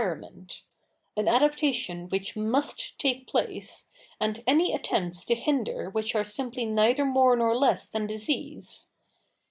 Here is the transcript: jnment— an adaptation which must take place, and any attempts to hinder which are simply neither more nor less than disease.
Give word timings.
jnment— 0.01 0.63
an 1.15 1.27
adaptation 1.27 2.09
which 2.09 2.35
must 2.35 2.97
take 2.97 3.27
place, 3.27 3.87
and 4.19 4.43
any 4.47 4.73
attempts 4.73 5.23
to 5.23 5.35
hinder 5.35 5.91
which 5.91 6.15
are 6.15 6.23
simply 6.23 6.65
neither 6.65 7.05
more 7.05 7.35
nor 7.35 7.55
less 7.55 7.87
than 7.87 8.07
disease. 8.07 8.87